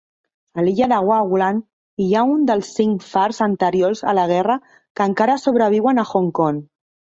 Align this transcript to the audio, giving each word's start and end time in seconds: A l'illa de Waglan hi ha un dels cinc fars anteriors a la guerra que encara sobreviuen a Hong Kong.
A 0.59 0.63
l'illa 0.67 0.85
de 0.93 0.97
Waglan 1.09 1.59
hi 2.05 2.07
ha 2.13 2.23
un 2.37 2.47
dels 2.51 2.71
cinc 2.79 3.05
fars 3.11 3.43
anteriors 3.49 4.03
a 4.13 4.17
la 4.23 4.25
guerra 4.33 4.59
que 4.79 5.09
encara 5.13 5.39
sobreviuen 5.45 6.05
a 6.07 6.11
Hong 6.15 6.35
Kong. 6.43 6.61